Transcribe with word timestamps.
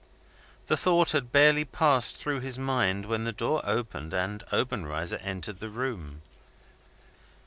The 0.65 0.77
thought 0.77 1.11
had 1.11 1.31
barely 1.31 1.63
passed 1.63 2.17
through 2.17 2.39
his 2.39 2.57
mind, 2.57 3.05
when 3.05 3.23
the 3.23 3.31
door 3.31 3.61
opened, 3.63 4.15
and 4.15 4.43
Obenreizer 4.51 5.17
entered 5.21 5.59
the 5.59 5.69
room. 5.69 6.23